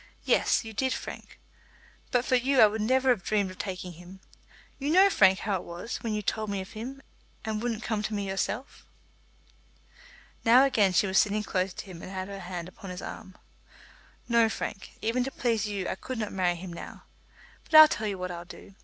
[0.25, 1.39] Yes, you did, Frank.
[2.09, 4.19] But for you I would never have dreamed of taking him.
[4.79, 7.03] You know, Frank, how it was, when you told me of him
[7.45, 8.83] and wouldn't come to me yourself."
[10.43, 13.35] Now again she was sitting close to him and had her hand upon his arm.
[14.27, 17.03] "No, Frank; even to please you I could not marry him now.
[17.65, 18.73] But I'll tell you what I'll do.